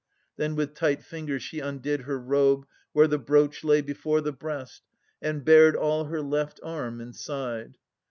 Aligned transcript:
Then 0.35 0.55
with 0.55 0.73
tight 0.73 1.03
fingers 1.03 1.43
she 1.43 1.59
undid 1.59 2.01
her 2.01 2.17
robe, 2.19 2.65
Where 2.91 3.05
the 3.07 3.19
brooch 3.19 3.63
lay 3.63 3.81
before 3.81 4.19
the 4.19 4.31
breast, 4.33 4.81
and 5.21 5.45
bared 5.45 5.75
All 5.75 6.05
her 6.05 6.23
left 6.23 6.59
arm 6.63 6.99
and 6.99 7.15
side. 7.15 7.77